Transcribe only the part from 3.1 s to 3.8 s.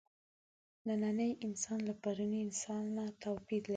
توپیر لري.